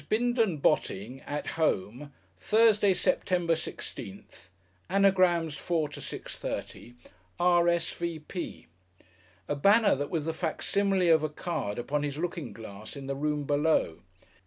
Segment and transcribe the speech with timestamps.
[0.09, 4.47] BINDON BOTTING At Home Thursday, September 16th
[4.89, 6.95] Anagrams, 4 to 6:30
[7.39, 7.67] R.
[7.69, 7.91] S.
[7.91, 8.17] V.
[8.17, 8.65] P.
[9.47, 13.05] a banner that was the fac simile of a card upon his looking glass in
[13.05, 13.99] the room below.